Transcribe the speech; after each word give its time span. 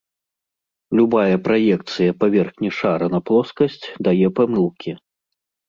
Любая 0.99 1.37
праекцыя 1.47 2.15
паверхні 2.25 2.69
шара 2.79 3.05
на 3.15 3.19
плоскасць 3.29 3.81
дае 4.09 4.27
памылкі. 4.43 4.91